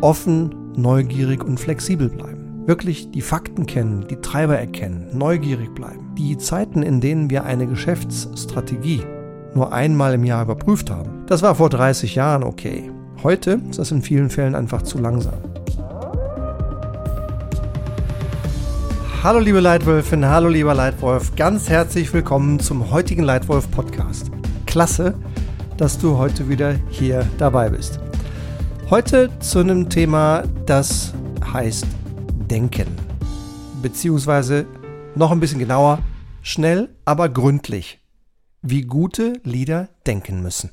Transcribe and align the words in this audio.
offen, 0.00 0.72
neugierig 0.76 1.44
und 1.44 1.58
flexibel 1.58 2.08
bleiben. 2.08 2.64
Wirklich 2.66 3.10
die 3.10 3.20
Fakten 3.20 3.66
kennen, 3.66 4.06
die 4.08 4.16
Treiber 4.16 4.58
erkennen, 4.58 5.06
neugierig 5.12 5.74
bleiben. 5.74 6.14
Die 6.16 6.36
Zeiten, 6.36 6.82
in 6.82 7.00
denen 7.00 7.30
wir 7.30 7.44
eine 7.44 7.66
Geschäftsstrategie 7.66 9.02
nur 9.54 9.72
einmal 9.72 10.14
im 10.14 10.24
Jahr 10.24 10.42
überprüft 10.42 10.90
haben, 10.90 11.24
das 11.26 11.42
war 11.42 11.54
vor 11.54 11.70
30 11.70 12.14
Jahren 12.14 12.42
okay. 12.42 12.90
Heute 13.22 13.60
ist 13.70 13.78
das 13.78 13.90
in 13.90 14.02
vielen 14.02 14.28
Fällen 14.28 14.54
einfach 14.54 14.82
zu 14.82 14.98
langsam. 14.98 15.34
Hallo 19.22 19.40
liebe 19.40 19.60
Leitwölfin, 19.60 20.24
hallo 20.26 20.48
lieber 20.48 20.74
Leitwolf, 20.74 21.34
ganz 21.34 21.68
herzlich 21.68 22.12
willkommen 22.12 22.60
zum 22.60 22.90
heutigen 22.90 23.24
Leitwolf 23.24 23.70
Podcast. 23.70 24.30
Klasse, 24.66 25.14
dass 25.78 25.98
du 25.98 26.16
heute 26.16 26.48
wieder 26.48 26.74
hier 26.90 27.26
dabei 27.38 27.70
bist. 27.70 28.05
Heute 28.88 29.36
zu 29.40 29.58
einem 29.58 29.90
Thema, 29.90 30.44
das 30.64 31.12
heißt 31.44 31.88
Denken. 32.48 32.86
Beziehungsweise 33.82 34.64
noch 35.16 35.32
ein 35.32 35.40
bisschen 35.40 35.58
genauer, 35.58 35.98
schnell, 36.40 36.94
aber 37.04 37.28
gründlich. 37.28 37.98
Wie 38.62 38.82
gute 38.82 39.40
Lieder 39.42 39.88
denken 40.06 40.40
müssen. 40.40 40.70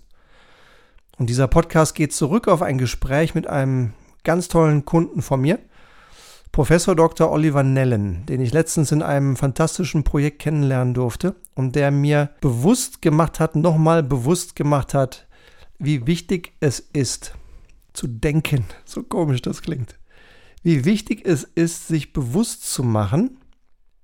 Und 1.18 1.32
dieser 1.32 1.48
Podcast 1.48 1.96
geht 1.96 2.14
zurück 2.14 2.48
auf 2.48 2.62
ein 2.62 2.78
Gespräch 2.78 3.34
mit 3.34 3.48
einem 3.48 3.94
ganz 4.24 4.48
tollen 4.48 4.86
Kunden 4.86 5.24
von 5.24 5.42
mir, 5.42 5.58
Professor 6.52 6.96
Dr. 6.96 7.32
Oliver 7.32 7.64
Nellen, 7.64 8.28
den 8.28 8.42
ich 8.42 8.54
letztens 8.54 8.92
in 8.92 9.02
einem 9.02 9.36
fantastischen 9.38 10.04
Projekt 10.04 10.38
kennenlernen 10.38 10.94
durfte 10.94 11.36
und 11.56 11.76
der 11.76 11.90
mir 11.90 12.30
bewusst 12.42 13.02
gemacht 13.02 13.40
hat, 13.40 13.56
nochmal 13.56 14.04
bewusst 14.04 14.56
gemacht 14.56 14.94
hat, 14.94 15.26
wie 15.80 16.06
wichtig 16.06 16.54
es 16.60 16.80
ist, 16.80 17.34
zu 17.94 18.08
denken, 18.08 18.66
so 18.86 19.04
komisch 19.04 19.42
das 19.42 19.62
klingt, 19.62 20.00
wie 20.62 20.86
wichtig 20.86 21.26
es 21.26 21.44
ist, 21.44 21.88
sich 21.88 22.14
bewusst 22.14 22.72
zu 22.72 22.84
machen, 22.84 23.38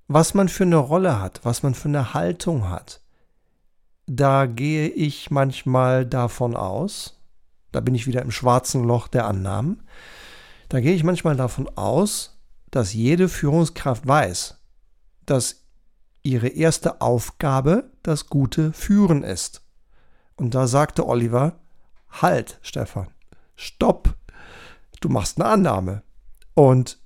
was 0.07 0.33
man 0.33 0.49
für 0.49 0.63
eine 0.63 0.77
Rolle 0.77 1.19
hat, 1.21 1.41
was 1.43 1.63
man 1.63 1.73
für 1.73 1.87
eine 1.87 2.13
Haltung 2.13 2.69
hat. 2.69 3.01
Da 4.07 4.47
gehe 4.47 4.87
ich 4.87 5.29
manchmal 5.31 6.05
davon 6.05 6.55
aus, 6.55 7.19
da 7.71 7.79
bin 7.79 7.95
ich 7.95 8.07
wieder 8.07 8.21
im 8.21 8.31
schwarzen 8.31 8.83
Loch 8.83 9.07
der 9.07 9.27
Annahmen, 9.27 9.83
da 10.67 10.79
gehe 10.79 10.95
ich 10.95 11.03
manchmal 11.03 11.35
davon 11.35 11.69
aus, 11.77 12.39
dass 12.71 12.93
jede 12.93 13.29
Führungskraft 13.29 14.07
weiß, 14.07 14.57
dass 15.25 15.63
ihre 16.23 16.47
erste 16.47 17.01
Aufgabe 17.01 17.91
das 18.03 18.27
gute 18.27 18.73
Führen 18.73 19.23
ist. 19.23 19.61
Und 20.35 20.55
da 20.55 20.67
sagte 20.67 21.07
Oliver, 21.07 21.59
halt, 22.09 22.59
Stefan, 22.61 23.07
stopp, 23.59 24.15
du 25.01 25.09
machst 25.09 25.39
eine 25.39 25.49
Annahme. 25.49 26.03
Und 26.53 26.99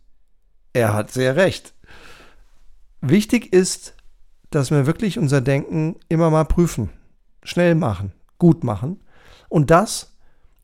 er 0.74 0.94
hat 0.94 1.12
sehr 1.12 1.36
recht. 1.36 1.74
Wichtig 3.02 3.52
ist, 3.52 3.96
dass 4.50 4.72
wir 4.72 4.86
wirklich 4.86 5.20
unser 5.20 5.42
Denken 5.42 5.98
immer 6.10 6.30
mal 6.30 6.46
prüfen, 6.46 6.90
schnell 7.44 7.76
machen, 7.76 8.14
gut 8.38 8.64
machen. 8.64 9.02
Und 9.50 9.72
das 9.72 10.16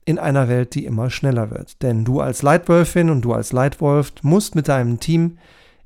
in 0.05 0.17
einer 0.17 0.47
Welt, 0.47 0.73
die 0.73 0.85
immer 0.85 1.09
schneller 1.09 1.51
wird. 1.51 1.81
Denn 1.83 2.05
du 2.05 2.21
als 2.21 2.41
Leitwölfin 2.41 3.09
und 3.09 3.21
du 3.21 3.33
als 3.33 3.51
Leitwolf 3.51 4.13
musst 4.21 4.55
mit 4.55 4.67
deinem 4.67 4.99
Team 4.99 5.37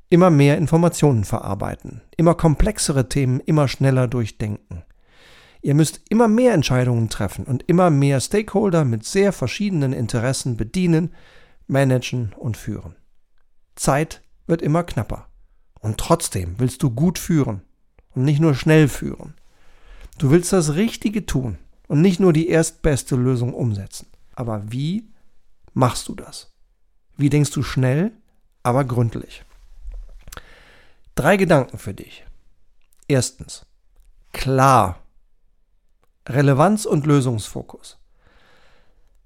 immer 0.08 0.30
mehr 0.30 0.56
Informationen 0.56 1.24
verarbeiten, 1.24 2.02
immer 2.16 2.34
komplexere 2.34 3.08
Themen 3.08 3.40
immer 3.40 3.68
schneller 3.68 4.06
durchdenken. 4.06 4.84
Ihr 5.64 5.74
müsst 5.74 6.02
immer 6.10 6.28
mehr 6.28 6.52
Entscheidungen 6.52 7.08
treffen 7.08 7.46
und 7.46 7.62
immer 7.68 7.88
mehr 7.88 8.20
Stakeholder 8.20 8.84
mit 8.84 9.06
sehr 9.06 9.32
verschiedenen 9.32 9.94
Interessen 9.94 10.58
bedienen, 10.58 11.14
managen 11.66 12.34
und 12.34 12.58
führen. 12.58 12.96
Zeit 13.74 14.20
wird 14.46 14.60
immer 14.60 14.84
knapper. 14.84 15.26
Und 15.80 15.96
trotzdem 15.96 16.56
willst 16.58 16.82
du 16.82 16.90
gut 16.90 17.18
führen 17.18 17.62
und 18.14 18.24
nicht 18.24 18.40
nur 18.40 18.54
schnell 18.54 18.88
führen. 18.88 19.32
Du 20.18 20.30
willst 20.30 20.52
das 20.52 20.74
Richtige 20.74 21.24
tun 21.24 21.56
und 21.88 22.02
nicht 22.02 22.20
nur 22.20 22.34
die 22.34 22.50
erstbeste 22.50 23.16
Lösung 23.16 23.54
umsetzen. 23.54 24.08
Aber 24.34 24.70
wie 24.70 25.08
machst 25.72 26.08
du 26.08 26.14
das? 26.14 26.52
Wie 27.16 27.30
denkst 27.30 27.52
du 27.52 27.62
schnell, 27.62 28.12
aber 28.62 28.84
gründlich? 28.84 29.46
Drei 31.14 31.38
Gedanken 31.38 31.78
für 31.78 31.94
dich. 31.94 32.26
Erstens, 33.08 33.64
klar. 34.34 35.03
Relevanz 36.28 36.86
und 36.86 37.06
Lösungsfokus. 37.06 37.98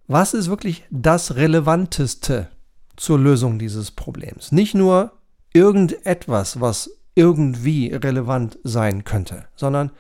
Was 0.07 0.35
ist 0.35 0.49
wirklich 0.49 0.85
das 0.91 1.37
Relevanteste 1.37 2.49
zur 2.97 3.19
Lösung 3.19 3.59
dieses 3.59 3.91
Problems? 3.91 4.53
Nicht 4.53 4.75
nur 4.75 5.13
irgendetwas, 5.53 6.61
was 6.61 6.91
irgendwie 7.15 7.93
relevant 7.93 8.59
sein 8.65 9.05
könnte, 9.05 9.47
sondern 9.55 9.91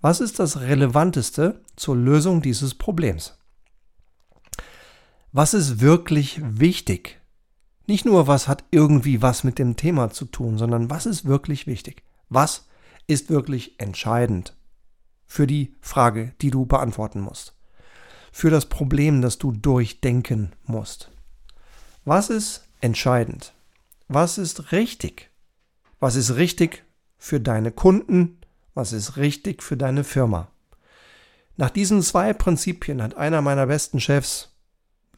was 0.00 0.20
ist 0.20 0.38
das 0.38 0.60
Relevanteste 0.60 1.60
zur 1.76 1.96
Lösung 1.96 2.42
dieses 2.42 2.74
Problems? 2.74 3.36
was 5.36 5.52
ist 5.52 5.80
wirklich 5.82 6.40
wichtig? 6.42 7.20
Nicht 7.86 8.06
nur, 8.06 8.26
was 8.26 8.48
hat 8.48 8.64
irgendwie 8.70 9.20
was 9.20 9.44
mit 9.44 9.58
dem 9.58 9.76
Thema 9.76 10.08
zu 10.08 10.24
tun, 10.24 10.56
sondern 10.56 10.88
was 10.88 11.04
ist 11.04 11.26
wirklich 11.26 11.66
wichtig? 11.66 12.02
Was 12.30 12.68
ist 13.06 13.28
wirklich 13.28 13.78
entscheidend 13.78 14.56
für 15.26 15.46
die 15.46 15.74
Frage, 15.80 16.34
die 16.40 16.50
du 16.50 16.66
beantworten 16.66 17.20
musst? 17.20 17.54
Für 18.32 18.50
das 18.50 18.66
Problem, 18.66 19.22
das 19.22 19.38
du 19.38 19.52
durchdenken 19.52 20.52
musst? 20.64 21.10
Was 22.04 22.30
ist 22.30 22.68
entscheidend? 22.80 23.54
Was 24.08 24.38
ist 24.38 24.72
richtig? 24.72 25.30
Was 25.98 26.16
ist 26.16 26.36
richtig 26.36 26.84
für 27.18 27.40
deine 27.40 27.72
Kunden? 27.72 28.38
Was 28.74 28.92
ist 28.92 29.16
richtig 29.16 29.62
für 29.62 29.76
deine 29.76 30.04
Firma? 30.04 30.48
Nach 31.56 31.70
diesen 31.70 32.02
zwei 32.02 32.32
Prinzipien 32.34 33.02
hat 33.02 33.16
einer 33.16 33.40
meiner 33.40 33.66
besten 33.66 34.00
Chefs 34.00 34.52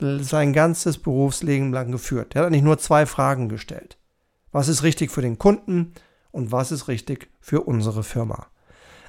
sein 0.00 0.52
ganzes 0.52 0.98
Berufsleben 0.98 1.72
lang 1.72 1.90
geführt. 1.90 2.36
Er 2.36 2.44
hat 2.44 2.50
nicht 2.52 2.62
nur 2.62 2.78
zwei 2.78 3.04
Fragen 3.04 3.48
gestellt. 3.48 3.98
Was 4.52 4.68
ist 4.68 4.82
richtig 4.82 5.10
für 5.10 5.22
den 5.22 5.38
Kunden 5.38 5.92
und 6.30 6.52
was 6.52 6.70
ist 6.70 6.88
richtig 6.88 7.28
für 7.40 7.62
unsere 7.62 8.04
Firma? 8.04 8.46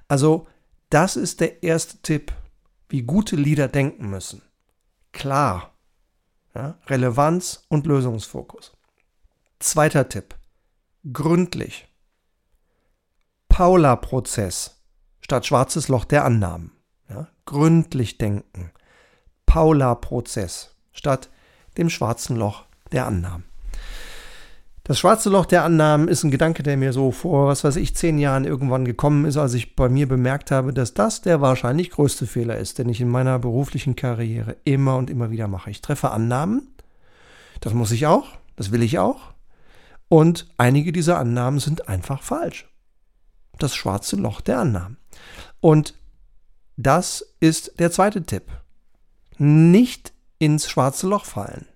Also, 0.08 0.48
das 0.90 1.16
ist 1.16 1.40
der 1.40 1.64
erste 1.64 1.98
Tipp, 2.02 2.34
wie 2.88 3.04
gute 3.04 3.36
Leader 3.36 3.68
denken 3.68 4.10
müssen. 4.10 4.42
Klar. 5.12 5.74
Ja, 6.56 6.78
Relevanz 6.88 7.66
und 7.70 7.86
Lösungsfokus. 7.86 8.74
Zweiter 9.60 10.10
Tipp. 10.10 10.36
Gründlich. 11.14 11.88
Paula-Prozess 13.50 14.82
statt 15.22 15.46
schwarzes 15.46 15.90
Loch 15.90 16.06
der 16.06 16.26
Annahmen. 16.26 16.72
Ja, 17.10 17.28
gründlich 17.46 18.18
denken. 18.18 18.72
Paula-Prozess 19.46 20.76
statt 20.92 21.30
dem 21.78 21.90
schwarzen 21.90 22.36
Loch 22.36 22.66
der 22.92 23.06
Annahmen. 23.06 23.46
Das 24.90 24.98
schwarze 24.98 25.30
Loch 25.30 25.46
der 25.46 25.66
Annahmen 25.66 26.08
ist 26.08 26.24
ein 26.24 26.32
Gedanke, 26.32 26.64
der 26.64 26.76
mir 26.76 26.94
so 26.94 27.12
vor, 27.12 27.46
was 27.46 27.64
weiß 27.64 27.76
ich, 27.76 27.96
zehn 27.96 28.18
Jahren 28.18 28.44
irgendwann 28.44 28.86
gekommen 28.86 29.26
ist, 29.26 29.38
als 29.38 29.54
ich 29.54 29.76
bei 29.76 29.88
mir 29.88 30.08
bemerkt 30.08 30.50
habe, 30.50 30.74
dass 30.74 30.96
das 30.96 31.22
der 31.22 31.42
wahrscheinlich 31.42 31.92
größte 31.92 32.26
Fehler 32.26 32.58
ist, 32.58 32.80
den 32.80 32.90
ich 32.90 33.00
in 33.00 33.08
meiner 33.08 33.38
beruflichen 33.38 33.96
Karriere 33.96 34.58
immer 34.64 34.96
und 34.96 35.12
immer 35.12 35.30
wieder 35.30 35.48
mache. 35.48 35.70
Ich 35.70 35.82
treffe 35.82 36.10
Annahmen, 36.10 36.70
das 37.60 37.76
muss 37.76 37.92
ich 37.92 38.08
auch, 38.08 38.30
das 38.56 38.72
will 38.72 38.82
ich 38.82 38.98
auch, 38.98 39.36
und 40.08 40.48
einige 40.58 40.92
dieser 40.92 41.20
Annahmen 41.20 41.60
sind 41.60 41.88
einfach 41.88 42.24
falsch. 42.24 42.68
Das 43.60 43.76
schwarze 43.76 44.16
Loch 44.16 44.42
der 44.42 44.58
Annahmen. 44.58 44.98
Und 45.62 45.94
das 46.78 47.36
ist 47.40 47.74
der 47.78 47.92
zweite 47.92 48.24
Tipp. 48.24 48.46
Nicht 49.38 50.14
ins 50.40 50.68
schwarze 50.68 51.08
Loch 51.08 51.26
fallen. 51.26 51.68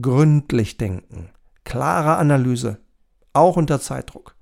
Gründlich 0.00 0.78
denken, 0.78 1.28
klare 1.66 2.16
Analyse, 2.16 2.78
auch 3.34 3.58
unter 3.58 3.78
Zeitdruck. 3.78 4.34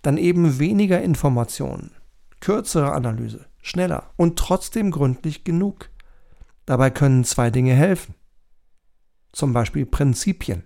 Dann 0.00 0.16
eben 0.16 0.58
weniger 0.58 1.02
Informationen, 1.02 1.90
kürzere 2.40 2.92
Analyse, 2.92 3.44
schneller 3.60 4.10
und 4.16 4.38
trotzdem 4.38 4.90
gründlich 4.90 5.44
genug. 5.44 5.90
Dabei 6.64 6.88
können 6.88 7.24
zwei 7.24 7.50
Dinge 7.50 7.74
helfen. 7.74 8.14
Zum 9.32 9.52
Beispiel 9.52 9.84
Prinzipien. 9.84 10.64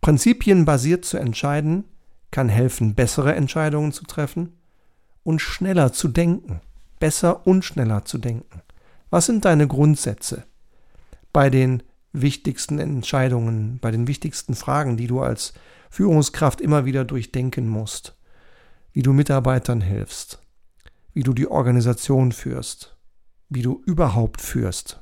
Prinzipien 0.00 0.64
basiert 0.64 1.04
zu 1.04 1.16
entscheiden 1.18 1.84
kann 2.30 2.48
helfen, 2.48 2.94
bessere 2.94 3.34
Entscheidungen 3.34 3.90
zu 3.90 4.04
treffen 4.04 4.56
und 5.24 5.40
schneller 5.40 5.92
zu 5.92 6.06
denken. 6.06 6.60
Besser 7.00 7.44
und 7.44 7.64
schneller 7.64 8.04
zu 8.04 8.18
denken. 8.18 8.62
Was 9.10 9.26
sind 9.26 9.44
deine 9.44 9.66
Grundsätze? 9.66 10.44
bei 11.32 11.50
den 11.50 11.82
wichtigsten 12.12 12.78
Entscheidungen, 12.78 13.78
bei 13.78 13.90
den 13.90 14.06
wichtigsten 14.06 14.54
Fragen, 14.54 14.96
die 14.96 15.06
du 15.06 15.20
als 15.20 15.52
Führungskraft 15.90 16.60
immer 16.60 16.84
wieder 16.84 17.04
durchdenken 17.04 17.68
musst, 17.68 18.16
wie 18.92 19.02
du 19.02 19.12
Mitarbeitern 19.12 19.80
hilfst, 19.80 20.40
wie 21.12 21.22
du 21.22 21.32
die 21.32 21.48
Organisation 21.48 22.32
führst, 22.32 22.96
wie 23.48 23.62
du 23.62 23.82
überhaupt 23.86 24.40
führst. 24.40 25.00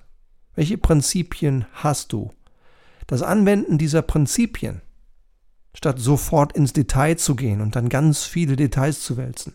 Welche 0.55 0.79
Prinzipien 0.79 1.67
hast 1.73 2.13
du? 2.13 2.33
Das 3.07 3.23
Anwenden 3.23 3.79
dieser 3.79 4.03
Prinzipien, 4.03 4.83
statt 5.75 5.99
sofort 5.99 6.53
ins 6.55 6.73
Detail 6.73 7.17
zu 7.17 7.37
gehen 7.37 7.61
und 7.61 7.77
dann 7.77 7.89
ganz 7.89 8.25
viele 8.25 8.57
Details 8.57 9.01
zu 9.01 9.17
wälzen, 9.17 9.55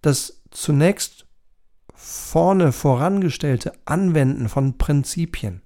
das 0.00 0.42
zunächst 0.50 1.26
vorne 1.94 2.72
vorangestellte 2.72 3.72
Anwenden 3.84 4.48
von 4.48 4.78
Prinzipien 4.78 5.60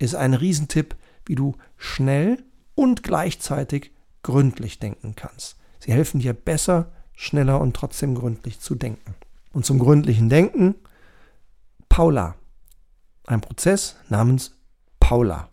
ist 0.00 0.14
ein 0.14 0.34
Riesentipp, 0.34 0.96
wie 1.26 1.36
du 1.36 1.56
schnell 1.76 2.42
und 2.74 3.02
gleichzeitig 3.02 3.92
gründlich 4.22 4.78
denken 4.78 5.14
kannst. 5.14 5.56
Sie 5.78 5.92
helfen 5.92 6.20
dir 6.20 6.32
besser, 6.32 6.90
schneller 7.14 7.60
und 7.60 7.76
trotzdem 7.76 8.14
gründlich 8.14 8.60
zu 8.60 8.74
denken. 8.74 9.14
Und 9.52 9.66
zum 9.66 9.78
gründlichen 9.78 10.28
Denken 10.28 10.74
Paula. 11.88 12.36
Ein 13.26 13.40
Prozess 13.40 13.96
namens 14.08 14.56
Paula. 14.98 15.50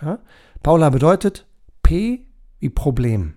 Ja? 0.00 0.18
Paula 0.62 0.90
bedeutet 0.90 1.46
P 1.82 2.26
wie 2.58 2.70
Problem. 2.70 3.36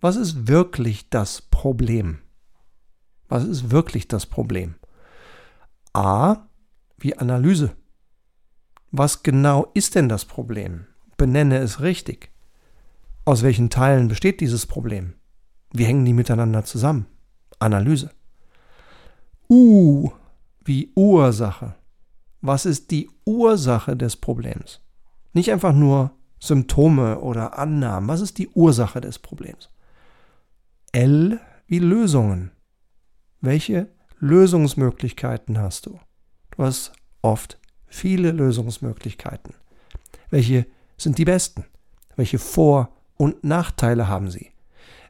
Was 0.00 0.16
ist 0.16 0.48
wirklich 0.48 1.10
das 1.10 1.42
Problem? 1.42 2.18
Was 3.28 3.44
ist 3.44 3.70
wirklich 3.70 4.08
das 4.08 4.26
Problem? 4.26 4.76
A 5.92 6.46
wie 6.98 7.16
Analyse. 7.16 7.74
Was 8.96 9.24
genau 9.24 9.72
ist 9.74 9.96
denn 9.96 10.08
das 10.08 10.24
Problem? 10.24 10.86
Benenne 11.16 11.58
es 11.58 11.80
richtig. 11.80 12.30
Aus 13.24 13.42
welchen 13.42 13.68
Teilen 13.68 14.06
besteht 14.06 14.40
dieses 14.40 14.66
Problem? 14.66 15.14
Wie 15.72 15.84
hängen 15.84 16.04
die 16.04 16.12
miteinander 16.12 16.64
zusammen? 16.64 17.06
Analyse. 17.58 18.12
U 19.50 20.12
wie 20.64 20.92
Ursache. 20.94 21.74
Was 22.40 22.66
ist 22.66 22.92
die 22.92 23.10
Ursache 23.24 23.96
des 23.96 24.14
Problems? 24.14 24.80
Nicht 25.32 25.50
einfach 25.50 25.72
nur 25.72 26.12
Symptome 26.38 27.18
oder 27.18 27.58
Annahmen. 27.58 28.08
Was 28.08 28.20
ist 28.20 28.38
die 28.38 28.48
Ursache 28.50 29.00
des 29.00 29.18
Problems? 29.18 29.70
L 30.92 31.40
wie 31.66 31.80
Lösungen. 31.80 32.52
Welche 33.40 33.88
Lösungsmöglichkeiten 34.20 35.58
hast 35.58 35.86
du? 35.86 35.98
Du 36.52 36.62
hast 36.62 36.92
oft 37.22 37.58
viele 37.94 38.32
Lösungsmöglichkeiten. 38.32 39.54
Welche 40.30 40.66
sind 40.96 41.18
die 41.18 41.24
besten? 41.24 41.64
Welche 42.16 42.38
Vor- 42.38 42.90
und 43.16 43.44
Nachteile 43.44 44.08
haben 44.08 44.30
sie? 44.30 44.50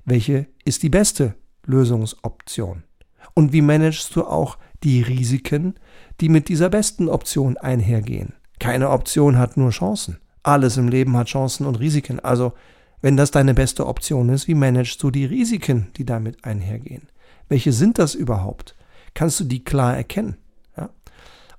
Welche 0.04 0.46
ist 0.64 0.82
die 0.82 0.90
beste 0.90 1.34
Lösungsoption? 1.64 2.84
Und 3.32 3.52
wie 3.52 3.62
managst 3.62 4.14
du 4.14 4.24
auch 4.24 4.58
die 4.82 5.02
Risiken, 5.02 5.74
die 6.20 6.28
mit 6.28 6.48
dieser 6.48 6.68
besten 6.68 7.08
Option 7.08 7.56
einhergehen? 7.56 8.34
Keine 8.60 8.90
Option 8.90 9.38
hat 9.38 9.56
nur 9.56 9.70
Chancen. 9.70 10.18
Alles 10.42 10.76
im 10.76 10.88
Leben 10.88 11.16
hat 11.16 11.28
Chancen 11.28 11.66
und 11.66 11.76
Risiken. 11.80 12.20
Also, 12.20 12.52
wenn 13.00 13.16
das 13.16 13.30
deine 13.30 13.54
beste 13.54 13.86
Option 13.86 14.28
ist, 14.28 14.46
wie 14.46 14.54
managst 14.54 15.02
du 15.02 15.10
die 15.10 15.24
Risiken, 15.24 15.88
die 15.96 16.04
damit 16.04 16.44
einhergehen? 16.44 17.08
Welche 17.48 17.72
sind 17.72 17.98
das 17.98 18.14
überhaupt? 18.14 18.76
Kannst 19.14 19.40
du 19.40 19.44
die 19.44 19.64
klar 19.64 19.96
erkennen? 19.96 20.36
Ja? 20.76 20.90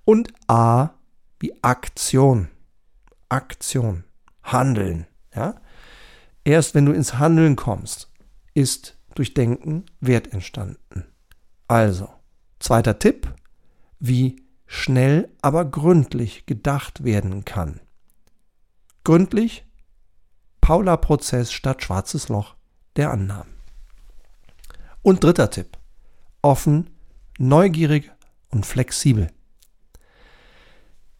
Und 0.05 0.31
A 0.47 0.94
wie 1.45 1.53
Aktion. 1.61 2.47
Aktion. 3.29 4.03
Handeln. 4.41 5.05
Ja? 5.35 5.61
Erst 6.43 6.73
wenn 6.73 6.87
du 6.87 6.91
ins 6.91 7.19
Handeln 7.19 7.55
kommst, 7.55 8.11
ist 8.55 8.97
durch 9.13 9.35
Denken 9.35 9.85
Wert 9.99 10.33
entstanden. 10.33 11.05
Also, 11.67 12.09
zweiter 12.57 12.97
Tipp, 12.97 13.31
wie 13.99 14.41
schnell, 14.65 15.29
aber 15.43 15.65
gründlich 15.65 16.47
gedacht 16.47 17.03
werden 17.03 17.45
kann. 17.45 17.79
Gründlich, 19.03 19.67
Paula-Prozess 20.61 21.51
statt 21.51 21.83
schwarzes 21.83 22.27
Loch 22.27 22.55
der 22.95 23.11
Annahmen. 23.11 23.53
Und 25.03 25.23
dritter 25.23 25.51
Tipp, 25.51 25.77
offen, 26.41 26.89
neugierig 27.37 28.11
und 28.49 28.65
flexibel. 28.65 29.29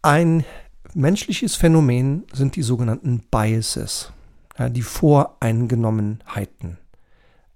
Ein 0.06 0.46
menschliches 0.94 1.56
Phänomen 1.56 2.26
sind 2.32 2.56
die 2.56 2.62
sogenannten 2.62 3.24
Biases, 3.32 4.14
ja, 4.56 4.70
die 4.70 4.84
Voreingenommenheiten, 4.84 6.78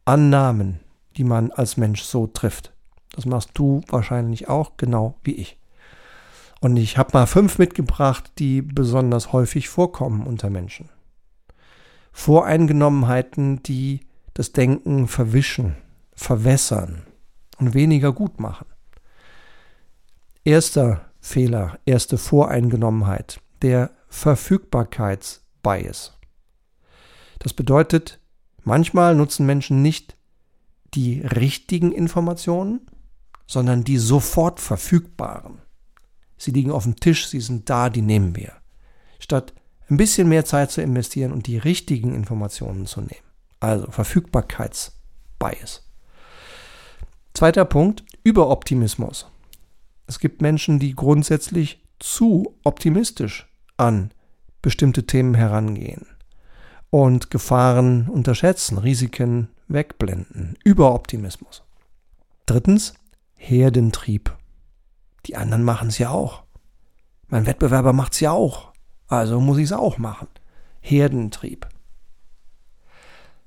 Annahmen, 0.04 0.80
die 1.16 1.25
man 1.25 1.51
als 1.51 1.78
Mensch 1.78 2.01
so 2.01 2.25
trifft. 2.25 2.74
Das 3.12 3.28
machst 3.28 3.51
du 3.54 3.81
wahrscheinlich 3.88 4.50
auch, 4.50 4.78
genau 4.78 5.13
wie 5.22 5.36
ich. 5.36 5.60
Und 6.60 6.75
ich 6.78 6.98
habe 6.98 7.12
mal 7.13 7.28
fünf 7.28 7.60
mitgebracht, 7.60 8.31
die 8.40 8.63
besonders 8.63 9.31
häufig 9.31 9.69
vorkommen 9.69 10.25
unter 10.25 10.50
Menschen. 10.50 10.90
Voreingenommenheiten, 12.12 13.62
die 13.62 14.00
das 14.34 14.54
Denken 14.54 15.07
verwischen, 15.07 15.75
verwässern 16.16 17.04
und 17.60 17.75
weniger 17.75 18.12
gut 18.12 18.40
machen. 18.40 18.66
Erster 20.44 21.08
Fehler, 21.19 21.80
erste 21.86 22.18
Voreingenommenheit, 22.18 23.42
der 23.62 23.92
Verfügbarkeitsbias. 24.07 26.18
Das 27.39 27.54
bedeutet, 27.54 28.19
manchmal 28.63 29.16
nutzen 29.16 29.45
Menschen 29.45 29.81
nicht 29.81 30.18
die 30.94 31.21
richtigen 31.21 31.92
Informationen, 31.92 32.81
sondern 33.48 33.83
die 33.83 33.98
sofort 33.98 34.60
verfügbaren. 34.60 35.62
Sie 36.38 36.51
liegen 36.51 36.71
auf 36.71 36.83
dem 36.83 36.95
Tisch, 36.95 37.27
sie 37.27 37.42
sind 37.42 37.69
da, 37.69 37.89
die 37.89 38.01
nehmen 38.01 38.36
wir. 38.36 38.54
Statt 39.19 39.54
ein 39.89 39.98
bisschen 39.98 40.30
mehr 40.30 40.45
Zeit 40.45 40.71
zu 40.71 40.81
investieren 40.81 41.31
und 41.31 41.48
die 41.48 41.57
richtigen 41.57 42.13
Informationen 42.13 42.86
zu 42.86 43.01
nehmen. 43.01 43.25
Also 43.60 43.89
Verfügbarkeitsbias. 43.92 45.83
Zweiter 47.33 47.66
Punkt, 47.66 48.04
Überoptimismus. 48.24 49.27
Es 50.09 50.17
gibt 50.17 50.41
Menschen, 50.41 50.79
die 50.79 50.95
grundsätzlich 50.95 51.85
zu 52.00 52.56
optimistisch 52.63 53.47
an 53.77 54.09
bestimmte 54.63 55.06
Themen 55.06 55.35
herangehen 55.35 56.07
und 56.89 57.29
Gefahren 57.29 58.09
unterschätzen, 58.09 58.79
Risiken 58.79 59.50
wegblenden. 59.67 60.57
Überoptimismus. 60.63 61.61
Drittens, 62.47 62.95
Herdentrieb. 63.35 64.35
Die 65.27 65.35
anderen 65.35 65.63
machen 65.63 65.89
es 65.89 66.00
ja 66.00 66.09
auch. 66.09 66.41
Mein 67.27 67.45
Wettbewerber 67.45 67.94
macht 67.94 68.13
es 68.13 68.19
ja 68.19 68.31
auch. 68.31 68.73
Also 69.07 69.39
muss 69.39 69.59
ich 69.59 69.65
es 69.65 69.73
auch 69.73 69.99
machen. 69.99 70.28
Herdentrieb. 70.81 71.68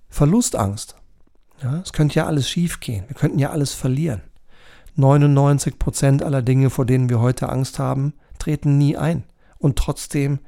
Verlustangst. 0.08 0.94
Ja, 1.60 1.80
es 1.80 1.92
könnte 1.92 2.14
ja 2.20 2.26
alles 2.26 2.48
schiefgehen. 2.48 3.08
Wir 3.08 3.16
könnten 3.16 3.40
ja 3.40 3.50
alles 3.50 3.74
verlieren. 3.74 4.22
99 4.94 5.78
Prozent 5.78 6.22
aller 6.22 6.42
Dinge, 6.42 6.70
vor 6.70 6.84
denen 6.84 7.08
wir 7.08 7.20
heute 7.20 7.48
Angst 7.48 7.78
haben, 7.78 8.14
treten 8.38 8.78
nie 8.78 8.96
ein. 8.96 9.24
Und 9.58 9.76
trotzdem 9.78 10.40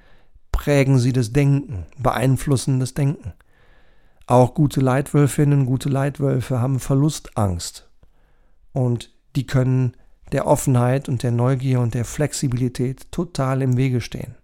prägen 0.53 0.99
sie 0.99 1.13
das 1.13 1.33
Denken, 1.33 1.87
beeinflussen 1.99 2.81
das 2.81 2.95
Denken. 2.95 3.33
Auch 4.27 4.55
gute 4.55 4.81
Leitwölfinnen, 4.81 5.67
gute 5.67 5.89
Leitwölfe 5.89 6.61
haben 6.61 6.81
Verlustangst. 6.81 7.89
Und 8.73 9.13
die 9.37 9.47
können 9.47 9.93
der 10.33 10.47
Offenheit 10.47 11.09
und 11.09 11.23
der 11.23 11.31
Neugier 11.31 11.81
und 11.81 11.95
der 11.95 12.05
Flexibilität 12.05 13.13
total 13.13 13.63
im 13.63 13.77
Wege 13.77 14.01
stehen. 14.01 14.35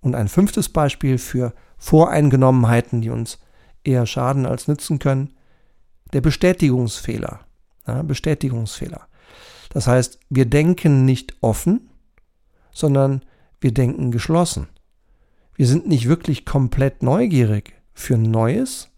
Und 0.00 0.14
ein 0.14 0.28
fünftes 0.28 0.68
Beispiel 0.68 1.18
für 1.18 1.52
Voreingenommenheiten, 1.78 3.00
die 3.02 3.10
uns 3.10 3.38
eher 3.84 4.06
schaden 4.06 4.46
als 4.46 4.68
nützen 4.68 4.98
können, 4.98 5.34
der 6.12 6.20
Bestätigungsfehler. 6.20 7.40
Ja, 7.86 8.02
Bestätigungsfehler. 8.02 9.08
Das 9.70 9.86
heißt, 9.86 10.20
wir 10.28 10.46
denken 10.46 11.04
nicht 11.04 11.34
offen, 11.40 11.90
sondern 12.72 13.22
wir 13.60 13.72
denken 13.72 14.10
geschlossen. 14.10 14.68
Wir 15.54 15.66
sind 15.66 15.86
nicht 15.86 16.08
wirklich 16.08 16.44
komplett 16.44 17.02
neugierig 17.02 17.74
für 17.94 18.16
Neues, 18.16 18.90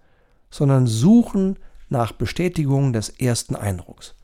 sondern 0.51 0.87
suchen 0.87 1.59
nach 1.89 2.13
Bestätigung 2.13 2.93
des 2.93 3.09
ersten 3.09 3.57
Eindrucks. 3.57 4.15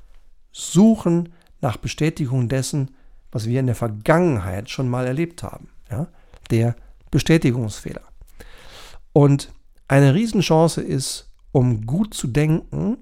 Suchen 0.52 1.32
nach 1.60 1.76
Bestätigung 1.76 2.48
dessen, 2.48 2.92
was 3.32 3.46
wir 3.46 3.60
in 3.60 3.66
der 3.66 3.74
Vergangenheit 3.74 4.70
schon 4.70 4.88
mal 4.88 5.06
erlebt 5.06 5.42
haben. 5.42 5.68
Ja? 5.90 6.08
Der 6.50 6.74
Bestätigungsfehler. 7.10 8.02
Und 9.12 9.52
eine 9.88 10.14
Riesenchance 10.14 10.80
ist, 10.80 11.30
um 11.52 11.86
gut 11.86 12.14
zu 12.14 12.28
denken, 12.28 12.98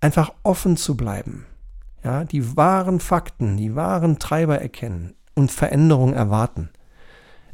einfach 0.00 0.32
offen 0.42 0.76
zu 0.76 0.96
bleiben. 0.96 1.46
Ja, 2.02 2.24
die 2.24 2.56
wahren 2.56 3.00
Fakten, 3.00 3.56
die 3.56 3.74
wahren 3.74 4.18
Treiber 4.18 4.60
erkennen 4.60 5.14
und 5.34 5.52
Veränderungen 5.52 6.14
erwarten. 6.14 6.70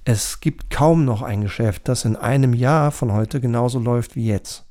Es 0.05 0.39
gibt 0.41 0.71
kaum 0.71 1.05
noch 1.05 1.23
ein 1.23 1.41
Geschäft, 1.41 1.89
das 1.89 2.05
in 2.05 2.15
einem 2.15 2.55
Jahr 2.55 2.93
von 2.93 3.13
heute 3.13 3.41
genauso 3.41 3.81
läuft 3.81 4.15
wie 4.15 4.27
jetzt. 4.27 4.65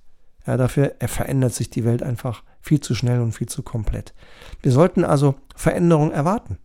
Ja, 0.48 0.56
dafür 0.56 0.94
verändert 1.06 1.54
sich 1.54 1.70
die 1.70 1.84
Welt 1.84 2.04
einfach 2.04 2.44
viel 2.62 2.80
zu 2.80 2.96
schnell 2.96 3.20
und 3.20 3.34
viel 3.34 3.48
zu 3.48 3.64
komplett. 3.64 4.14
Wir 4.62 4.72
sollten 4.72 5.04
also 5.04 5.36
Veränderungen 5.56 6.12
erwarten. 6.12 6.58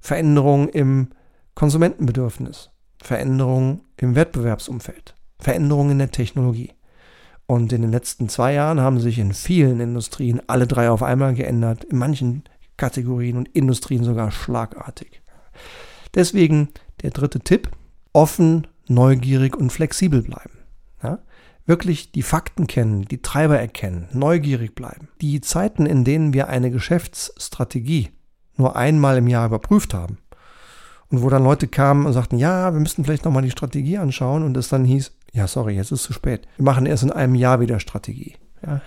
Veränderungen 0.00 0.68
im 0.68 1.08
Konsumentenbedürfnis, 1.54 2.70
Veränderungen 3.02 3.82
im 3.96 4.14
Wettbewerbsumfeld, 4.14 5.14
Veränderungen 5.38 5.92
in 5.92 5.98
der 5.98 6.10
Technologie. 6.10 6.72
Und 7.50 7.72
in 7.72 7.80
den 7.80 7.90
letzten 7.90 8.28
zwei 8.28 8.52
Jahren 8.52 8.78
haben 8.78 9.00
sich 9.00 9.18
in 9.18 9.32
vielen 9.32 9.80
Industrien 9.80 10.42
alle 10.48 10.66
drei 10.66 10.90
auf 10.90 11.02
einmal 11.02 11.32
geändert, 11.34 11.84
in 11.84 11.96
manchen 11.96 12.44
Kategorien 12.76 13.38
und 13.38 13.48
Industrien 13.48 14.04
sogar 14.04 14.30
schlagartig. 14.30 15.22
Deswegen 16.14 16.68
der 17.02 17.10
dritte 17.10 17.40
Tipp, 17.40 17.70
offen, 18.12 18.66
neugierig 18.86 19.56
und 19.56 19.72
flexibel 19.72 20.20
bleiben. 20.20 20.58
Ja? 21.02 21.20
Wirklich 21.64 22.12
die 22.12 22.22
Fakten 22.22 22.66
kennen, 22.66 23.06
die 23.06 23.22
Treiber 23.22 23.58
erkennen, 23.58 24.08
neugierig 24.12 24.74
bleiben. 24.74 25.08
Die 25.22 25.40
Zeiten, 25.40 25.86
in 25.86 26.04
denen 26.04 26.34
wir 26.34 26.48
eine 26.48 26.70
Geschäftsstrategie 26.70 28.10
nur 28.58 28.76
einmal 28.76 29.16
im 29.16 29.26
Jahr 29.26 29.46
überprüft 29.46 29.94
haben 29.94 30.18
und 31.10 31.22
wo 31.22 31.30
dann 31.30 31.44
Leute 31.44 31.66
kamen 31.66 32.04
und 32.04 32.12
sagten, 32.12 32.36
ja, 32.36 32.74
wir 32.74 32.80
müssten 32.80 33.04
vielleicht 33.04 33.24
nochmal 33.24 33.42
die 33.42 33.50
Strategie 33.50 33.96
anschauen 33.96 34.42
und 34.42 34.54
es 34.58 34.68
dann 34.68 34.84
hieß, 34.84 35.12
ja, 35.32 35.46
sorry, 35.46 35.74
jetzt 35.74 35.92
ist 35.92 36.00
es 36.00 36.06
zu 36.06 36.12
spät. 36.12 36.46
Wir 36.56 36.64
machen 36.64 36.86
erst 36.86 37.02
in 37.02 37.12
einem 37.12 37.34
Jahr 37.34 37.60
wieder 37.60 37.80
Strategie. 37.80 38.36
Ja, 38.64 38.80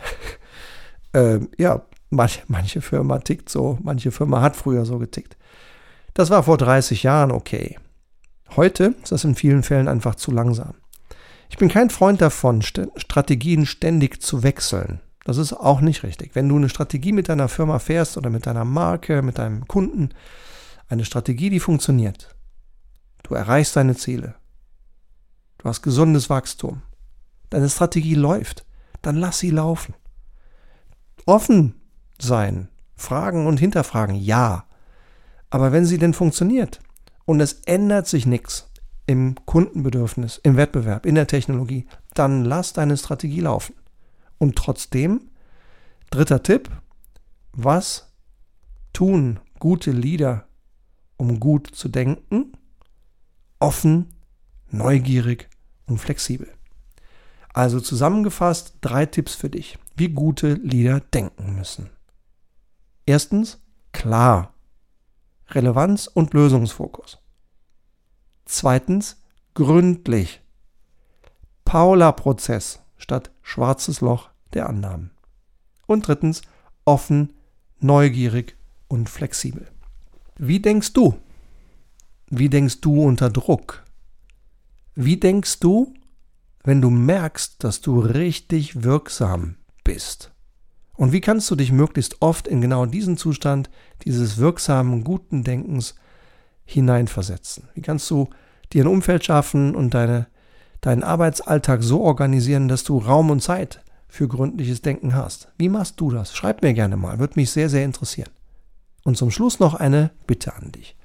ähm, 1.13 1.49
ja 1.57 1.83
manche, 2.09 2.41
manche 2.47 2.81
Firma 2.81 3.19
tickt 3.19 3.49
so, 3.49 3.77
manche 3.81 4.11
Firma 4.11 4.41
hat 4.41 4.55
früher 4.55 4.85
so 4.85 4.99
getickt. 4.99 5.37
Das 6.13 6.29
war 6.29 6.43
vor 6.43 6.57
30 6.57 7.03
Jahren 7.03 7.31
okay. 7.31 7.77
Heute 8.55 8.95
ist 9.01 9.11
das 9.11 9.23
in 9.23 9.35
vielen 9.35 9.63
Fällen 9.63 9.87
einfach 9.87 10.15
zu 10.15 10.31
langsam. 10.31 10.73
Ich 11.49 11.57
bin 11.57 11.69
kein 11.69 11.89
Freund 11.89 12.21
davon, 12.21 12.61
St 12.61 12.87
Strategien 12.97 13.65
ständig 13.65 14.21
zu 14.21 14.43
wechseln. 14.43 15.01
Das 15.23 15.37
ist 15.37 15.53
auch 15.53 15.81
nicht 15.81 16.03
richtig. 16.03 16.31
Wenn 16.33 16.49
du 16.49 16.57
eine 16.57 16.69
Strategie 16.69 17.11
mit 17.11 17.29
deiner 17.29 17.47
Firma 17.47 17.79
fährst 17.79 18.17
oder 18.17 18.29
mit 18.29 18.45
deiner 18.45 18.65
Marke, 18.65 19.21
mit 19.21 19.37
deinem 19.37 19.67
Kunden, 19.67 20.09
eine 20.89 21.05
Strategie, 21.05 21.49
die 21.49 21.59
funktioniert, 21.59 22.35
du 23.23 23.35
erreichst 23.35 23.75
deine 23.75 23.95
Ziele, 23.95 24.35
du 25.61 25.69
hast 25.69 25.83
gesundes 25.83 26.29
Wachstum, 26.29 26.81
deine 27.51 27.69
Strategie 27.69 28.15
läuft, 28.15 28.65
dann 29.03 29.15
lass 29.15 29.39
sie 29.39 29.51
laufen. 29.51 29.93
Offen 31.25 31.75
sein, 32.19 32.67
fragen 32.95 33.45
und 33.45 33.59
hinterfragen, 33.59 34.15
ja. 34.15 34.65
Aber 35.51 35.71
wenn 35.71 35.85
sie 35.85 35.99
denn 35.99 36.13
funktioniert 36.13 36.79
und 37.25 37.39
es 37.39 37.53
ändert 37.65 38.07
sich 38.07 38.25
nichts 38.25 38.69
im 39.05 39.35
Kundenbedürfnis, 39.45 40.39
im 40.43 40.57
Wettbewerb, 40.57 41.05
in 41.05 41.15
der 41.15 41.27
Technologie, 41.27 41.85
dann 42.15 42.43
lass 42.43 42.73
deine 42.73 42.97
Strategie 42.97 43.41
laufen. 43.41 43.75
Und 44.39 44.55
trotzdem, 44.55 45.29
dritter 46.09 46.41
Tipp, 46.41 46.71
was 47.51 48.11
tun 48.93 49.39
gute 49.59 49.91
Leader, 49.91 50.47
um 51.17 51.39
gut 51.39 51.67
zu 51.67 51.87
denken? 51.87 52.53
Offen, 53.59 54.15
neugierig 54.71 55.50
und 55.91 55.99
flexibel. 55.99 56.51
Also 57.53 57.79
zusammengefasst 57.79 58.77
drei 58.81 59.05
Tipps 59.05 59.35
für 59.35 59.49
dich, 59.49 59.77
wie 59.95 60.09
gute 60.09 60.53
Leader 60.53 61.01
denken 61.01 61.55
müssen. 61.55 61.89
Erstens, 63.05 63.59
klar. 63.91 64.53
Relevanz 65.49 66.07
und 66.07 66.33
Lösungsfokus. 66.33 67.19
Zweitens, 68.45 69.21
gründlich. 69.53 70.41
Paula-Prozess 71.65 72.79
statt 72.97 73.31
schwarzes 73.41 73.99
Loch 73.99 74.29
der 74.53 74.69
Annahmen. 74.69 75.11
Und 75.87 76.07
drittens, 76.07 76.41
offen, 76.85 77.33
neugierig 77.79 78.55
und 78.87 79.09
flexibel. 79.09 79.67
Wie 80.37 80.61
denkst 80.61 80.93
du? 80.93 81.17
Wie 82.27 82.49
denkst 82.49 82.79
du 82.79 83.03
unter 83.03 83.29
Druck? 83.29 83.83
Wie 85.03 85.17
denkst 85.17 85.59
du, 85.61 85.95
wenn 86.63 86.79
du 86.79 86.91
merkst, 86.91 87.63
dass 87.63 87.81
du 87.81 87.99
richtig 88.01 88.83
wirksam 88.83 89.55
bist? 89.83 90.31
Und 90.95 91.11
wie 91.11 91.21
kannst 91.21 91.49
du 91.49 91.55
dich 91.55 91.71
möglichst 91.71 92.21
oft 92.21 92.47
in 92.47 92.61
genau 92.61 92.85
diesen 92.85 93.17
Zustand 93.17 93.71
dieses 94.05 94.37
wirksamen, 94.37 95.03
guten 95.03 95.43
Denkens 95.43 95.95
hineinversetzen? 96.65 97.67
Wie 97.73 97.81
kannst 97.81 98.11
du 98.11 98.29
dir 98.73 98.83
ein 98.83 98.91
Umfeld 98.91 99.25
schaffen 99.25 99.73
und 99.73 99.95
deine, 99.95 100.27
deinen 100.81 101.01
Arbeitsalltag 101.01 101.81
so 101.81 102.01
organisieren, 102.01 102.67
dass 102.67 102.83
du 102.83 102.99
Raum 102.99 103.31
und 103.31 103.41
Zeit 103.41 103.83
für 104.07 104.27
gründliches 104.27 104.83
Denken 104.83 105.15
hast? 105.15 105.47
Wie 105.57 105.69
machst 105.69 105.99
du 105.99 106.11
das? 106.11 106.35
Schreib 106.35 106.61
mir 106.61 106.75
gerne 106.75 106.95
mal, 106.95 107.17
würde 107.17 107.39
mich 107.39 107.49
sehr, 107.49 107.69
sehr 107.69 107.85
interessieren. 107.85 108.29
Und 109.03 109.17
zum 109.17 109.31
Schluss 109.31 109.59
noch 109.59 109.73
eine 109.73 110.11
Bitte 110.27 110.53
an 110.53 110.71
dich. 110.71 110.95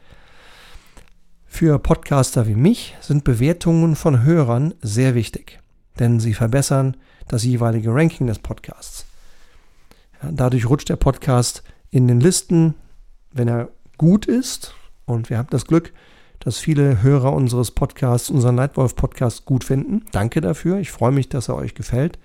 Für 1.56 1.78
Podcaster 1.78 2.46
wie 2.46 2.54
mich 2.54 2.94
sind 3.00 3.24
Bewertungen 3.24 3.96
von 3.96 4.24
Hörern 4.24 4.74
sehr 4.82 5.14
wichtig, 5.14 5.58
denn 5.98 6.20
sie 6.20 6.34
verbessern 6.34 6.98
das 7.28 7.44
jeweilige 7.44 7.94
Ranking 7.94 8.26
des 8.26 8.40
Podcasts. 8.40 9.06
Dadurch 10.20 10.68
rutscht 10.68 10.90
der 10.90 10.96
Podcast 10.96 11.62
in 11.88 12.08
den 12.08 12.20
Listen, 12.20 12.74
wenn 13.32 13.48
er 13.48 13.70
gut 13.96 14.26
ist. 14.26 14.74
Und 15.06 15.30
wir 15.30 15.38
haben 15.38 15.48
das 15.48 15.64
Glück, 15.64 15.94
dass 16.40 16.58
viele 16.58 17.02
Hörer 17.02 17.32
unseres 17.32 17.70
Podcasts, 17.70 18.28
unseren 18.28 18.56
Nightwolf-Podcast 18.56 19.46
gut 19.46 19.64
finden. 19.64 20.04
Danke 20.12 20.42
dafür. 20.42 20.76
Ich 20.76 20.90
freue 20.90 21.12
mich, 21.12 21.30
dass 21.30 21.48
er 21.48 21.56
euch 21.56 21.74
gefällt. 21.74 22.18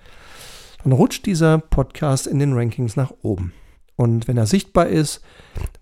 Dann 0.82 0.92
rutscht 0.92 1.24
dieser 1.24 1.56
Podcast 1.56 2.26
in 2.26 2.38
den 2.38 2.52
Rankings 2.52 2.96
nach 2.96 3.14
oben. 3.22 3.54
Und 3.96 4.28
wenn 4.28 4.36
er 4.36 4.46
sichtbar 4.46 4.88
ist, 4.88 5.22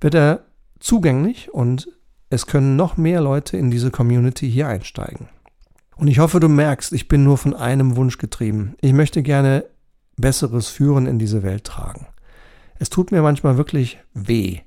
wird 0.00 0.14
er 0.14 0.44
zugänglich 0.78 1.52
und 1.52 1.88
es 2.30 2.46
können 2.46 2.76
noch 2.76 2.96
mehr 2.96 3.20
Leute 3.20 3.56
in 3.56 3.70
diese 3.70 3.90
Community 3.90 4.50
hier 4.50 4.68
einsteigen. 4.68 5.28
Und 5.96 6.08
ich 6.08 6.20
hoffe, 6.20 6.40
du 6.40 6.48
merkst, 6.48 6.92
ich 6.92 7.08
bin 7.08 7.24
nur 7.24 7.36
von 7.36 7.54
einem 7.54 7.96
Wunsch 7.96 8.16
getrieben. 8.16 8.74
Ich 8.80 8.92
möchte 8.92 9.22
gerne 9.22 9.66
besseres 10.16 10.68
Führen 10.68 11.06
in 11.06 11.18
diese 11.18 11.42
Welt 11.42 11.64
tragen. 11.64 12.06
Es 12.78 12.88
tut 12.88 13.10
mir 13.12 13.20
manchmal 13.20 13.58
wirklich 13.58 13.98
weh, 14.14 14.60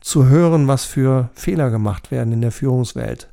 zu 0.00 0.26
hören, 0.26 0.66
was 0.66 0.84
für 0.84 1.30
Fehler 1.34 1.70
gemacht 1.70 2.10
werden 2.10 2.32
in 2.32 2.40
der 2.40 2.50
Führungswelt. 2.50 3.28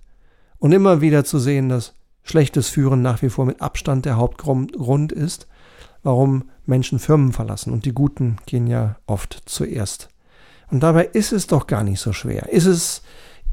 Und 0.59 0.71
immer 0.71 1.01
wieder 1.01 1.23
zu 1.23 1.39
sehen, 1.39 1.69
dass 1.69 1.95
schlechtes 2.21 2.69
Führen 2.69 3.01
nach 3.01 3.21
wie 3.21 3.29
vor 3.29 3.45
mit 3.45 3.61
Abstand 3.61 4.05
der 4.05 4.17
Hauptgrund 4.17 5.11
ist, 5.11 5.47
warum 6.03 6.49
Menschen 6.65 6.99
Firmen 6.99 7.33
verlassen. 7.33 7.73
Und 7.73 7.85
die 7.85 7.93
Guten 7.93 8.37
gehen 8.45 8.67
ja 8.67 8.97
oft 9.07 9.41
zuerst. 9.45 10.09
Und 10.69 10.81
dabei 10.81 11.05
ist 11.05 11.31
es 11.31 11.47
doch 11.47 11.65
gar 11.65 11.83
nicht 11.83 11.99
so 11.99 12.13
schwer. 12.13 12.49
Ist 12.49 12.65
es, 12.65 13.01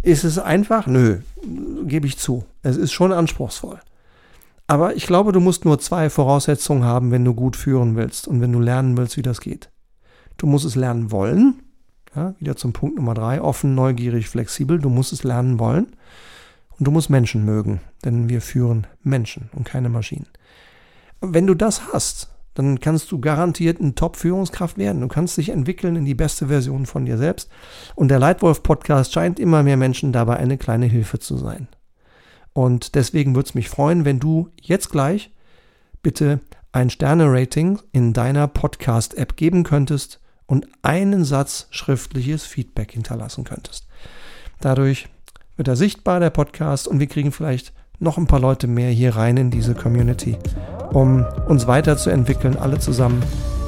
ist 0.02 0.24
es 0.24 0.38
einfach? 0.38 0.86
Nö, 0.86 1.18
gebe 1.84 2.06
ich 2.06 2.18
zu. 2.18 2.44
Es 2.62 2.76
ist 2.76 2.92
schon 2.92 3.12
anspruchsvoll. 3.12 3.80
Aber 4.66 4.96
ich 4.96 5.06
glaube, 5.06 5.32
du 5.32 5.40
musst 5.40 5.64
nur 5.64 5.78
zwei 5.78 6.10
Voraussetzungen 6.10 6.84
haben, 6.84 7.10
wenn 7.10 7.24
du 7.24 7.34
gut 7.34 7.56
führen 7.56 7.96
willst 7.96 8.26
und 8.26 8.40
wenn 8.40 8.52
du 8.52 8.60
lernen 8.60 8.96
willst, 8.96 9.16
wie 9.16 9.22
das 9.22 9.40
geht. 9.40 9.70
Du 10.36 10.46
musst 10.46 10.64
es 10.64 10.74
lernen 10.74 11.10
wollen. 11.10 11.62
Ja, 12.14 12.34
wieder 12.38 12.56
zum 12.56 12.72
Punkt 12.72 12.96
Nummer 12.96 13.14
drei. 13.14 13.40
Offen, 13.40 13.74
neugierig, 13.74 14.28
flexibel. 14.28 14.78
Du 14.78 14.88
musst 14.88 15.12
es 15.12 15.22
lernen 15.22 15.58
wollen. 15.58 15.88
Und 16.78 16.86
du 16.86 16.90
musst 16.90 17.10
Menschen 17.10 17.44
mögen, 17.44 17.80
denn 18.04 18.28
wir 18.28 18.42
führen 18.42 18.86
Menschen 19.02 19.48
und 19.54 19.64
keine 19.64 19.88
Maschinen. 19.88 20.26
Wenn 21.20 21.46
du 21.46 21.54
das 21.54 21.92
hast, 21.92 22.28
dann 22.56 22.80
kannst 22.80 23.12
du 23.12 23.20
garantiert 23.20 23.80
eine 23.80 23.94
Top-Führungskraft 23.94 24.78
werden. 24.78 25.02
Du 25.02 25.08
kannst 25.08 25.36
dich 25.36 25.50
entwickeln 25.50 25.94
in 25.94 26.06
die 26.06 26.14
beste 26.14 26.48
Version 26.48 26.86
von 26.86 27.04
dir 27.04 27.18
selbst. 27.18 27.50
Und 27.94 28.08
der 28.08 28.18
Leitwolf-Podcast 28.18 29.12
scheint 29.12 29.38
immer 29.38 29.62
mehr 29.62 29.76
Menschen 29.76 30.10
dabei 30.12 30.38
eine 30.38 30.56
kleine 30.56 30.86
Hilfe 30.86 31.18
zu 31.18 31.36
sein. 31.36 31.68
Und 32.54 32.94
deswegen 32.94 33.34
würde 33.34 33.48
es 33.48 33.54
mich 33.54 33.68
freuen, 33.68 34.06
wenn 34.06 34.18
du 34.18 34.48
jetzt 34.60 34.90
gleich 34.90 35.30
bitte 36.02 36.40
ein 36.72 36.88
Sterne-Rating 36.88 37.78
in 37.92 38.14
deiner 38.14 38.48
Podcast-App 38.48 39.36
geben 39.36 39.62
könntest 39.62 40.20
und 40.46 40.66
einen 40.80 41.24
Satz 41.24 41.66
schriftliches 41.70 42.44
Feedback 42.44 42.92
hinterlassen 42.92 43.44
könntest. 43.44 43.86
Dadurch 44.60 45.08
wird 45.56 45.68
er 45.68 45.76
sichtbar, 45.76 46.20
der 46.20 46.30
Podcast, 46.30 46.88
und 46.88 47.00
wir 47.00 47.06
kriegen 47.06 47.32
vielleicht 47.32 47.74
noch 47.98 48.18
ein 48.18 48.26
paar 48.26 48.40
Leute 48.40 48.66
mehr 48.66 48.90
hier 48.90 49.16
rein 49.16 49.36
in 49.36 49.50
diese 49.50 49.74
Community, 49.74 50.36
um 50.92 51.24
uns 51.48 51.66
weiterzuentwickeln, 51.66 52.56
alle 52.56 52.78
zusammen 52.78 53.22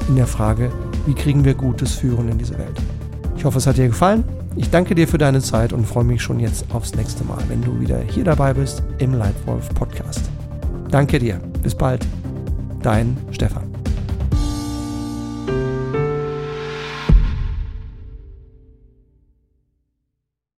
in 0.07 0.15
der 0.15 0.27
Frage, 0.27 0.71
wie 1.05 1.13
kriegen 1.13 1.45
wir 1.45 1.53
gutes 1.53 1.93
Führen 1.93 2.29
in 2.29 2.37
diese 2.37 2.57
Welt. 2.57 2.79
Ich 3.37 3.45
hoffe, 3.45 3.57
es 3.57 3.67
hat 3.67 3.77
dir 3.77 3.87
gefallen. 3.87 4.23
Ich 4.55 4.69
danke 4.69 4.95
dir 4.95 5.07
für 5.07 5.17
deine 5.17 5.39
Zeit 5.41 5.71
und 5.71 5.85
freue 5.85 6.03
mich 6.03 6.21
schon 6.21 6.39
jetzt 6.39 6.65
aufs 6.73 6.95
nächste 6.95 7.23
Mal, 7.23 7.41
wenn 7.47 7.61
du 7.61 7.79
wieder 7.79 7.99
hier 7.99 8.23
dabei 8.23 8.53
bist 8.53 8.83
im 8.97 9.13
Leitwolf 9.13 9.69
Podcast. 9.69 10.29
Danke 10.89 11.19
dir. 11.19 11.39
Bis 11.61 11.75
bald. 11.75 12.05
Dein 12.81 13.15
Stefan. 13.31 13.68